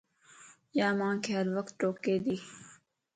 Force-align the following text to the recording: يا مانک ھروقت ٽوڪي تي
يا 0.77 0.87
مانک 0.99 1.23
ھروقت 1.37 1.73
ٽوڪي 1.79 2.15
تي 2.23 2.35